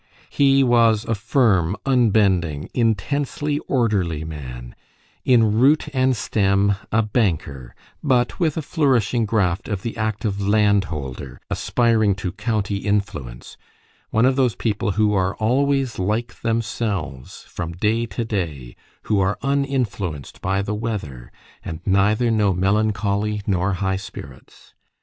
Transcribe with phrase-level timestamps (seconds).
[0.31, 4.73] He was a firm, unbending, intensely orderly man,
[5.25, 11.39] in root and stem a banker, but with a flourishing graft of the active landholder,
[11.51, 13.57] aspiring to county influence:
[14.09, 19.37] one of those people who are always like themselves from day to day, who are
[19.43, 21.31] uninfluenced by the weather,
[21.63, 24.73] and neither know melancholy nor high spirits.